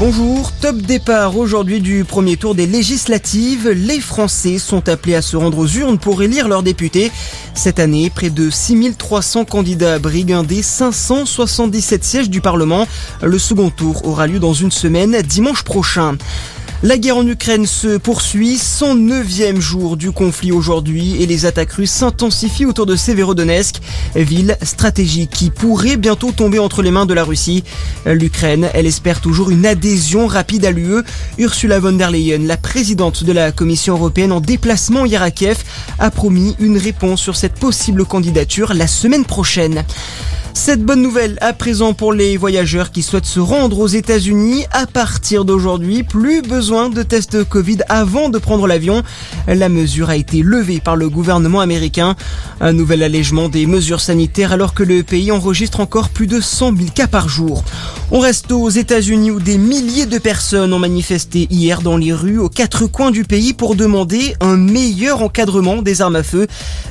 [0.00, 3.68] Bonjour, top départ aujourd'hui du premier tour des législatives.
[3.68, 7.12] Les Français sont appelés à se rendre aux urnes pour élire leurs députés.
[7.52, 12.88] Cette année, près de 6300 candidats briguent des 577 sièges du Parlement.
[13.20, 16.16] Le second tour aura lieu dans une semaine, dimanche prochain.
[16.82, 21.90] La guerre en Ukraine se poursuit, 109e jour du conflit aujourd'hui et les attaques russes
[21.90, 23.82] s'intensifient autour de Severodonetsk,
[24.16, 27.64] ville stratégique qui pourrait bientôt tomber entre les mains de la Russie.
[28.06, 31.02] L'Ukraine, elle espère toujours une adhésion rapide à l'UE.
[31.36, 35.58] Ursula von der Leyen, la présidente de la Commission européenne en déplacement hier à Kiev,
[35.98, 39.84] a promis une réponse sur cette possible candidature la semaine prochaine.
[40.62, 44.66] Cette bonne nouvelle à présent pour les voyageurs qui souhaitent se rendre aux États-Unis.
[44.72, 49.02] À partir d'aujourd'hui, plus besoin de tests Covid avant de prendre l'avion.
[49.48, 52.14] La mesure a été levée par le gouvernement américain.
[52.60, 56.76] Un nouvel allègement des mesures sanitaires alors que le pays enregistre encore plus de 100
[56.76, 57.64] 000 cas par jour.
[58.12, 62.38] On reste aux États-Unis où des milliers de personnes ont manifesté hier dans les rues
[62.38, 66.48] aux quatre coins du pays pour demander un meilleur encadrement des armes à feu.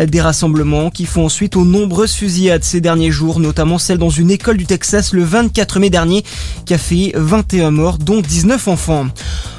[0.00, 4.30] Des rassemblements qui font ensuite aux nombreuses fusillades ces derniers jours, notamment celle dans une
[4.30, 6.22] école du Texas le 24 mai dernier
[6.66, 9.06] qui a fait 21 morts dont 19 enfants.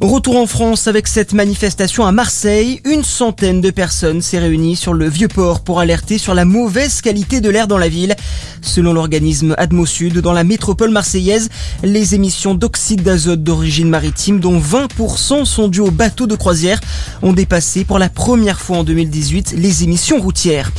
[0.00, 2.80] Retour en France avec cette manifestation à Marseille.
[2.86, 7.42] Une centaine de personnes s'est réunie sur le Vieux-Port pour alerter sur la mauvaise qualité
[7.42, 8.16] de l'air dans la ville.
[8.62, 11.50] Selon l'organisme Atmosud, dans la métropole marseillaise,
[11.82, 16.80] les émissions d'oxyde d'azote d'origine maritime, dont 20% sont dues aux bateaux de croisière,
[17.22, 20.72] ont dépassé pour la première fois en 2018 les émissions routières.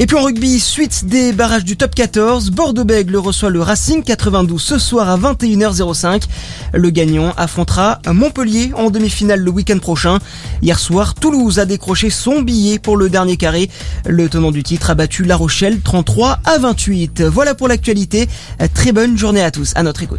[0.00, 4.62] Et puis en rugby, suite des barrages du top 14, Bordeaux-Bègle reçoit le Racing 92
[4.62, 6.22] ce soir à 21h05.
[6.72, 10.18] Le gagnant affrontera Montpellier en demi-finale le week-end prochain.
[10.62, 13.70] Hier soir, Toulouse a décroché son billet pour le dernier carré.
[14.06, 17.22] Le tenant du titre a battu La Rochelle 33 à 28.
[17.22, 18.28] Voilà pour l'actualité.
[18.74, 19.72] Très bonne journée à tous.
[19.74, 20.16] À notre écoute.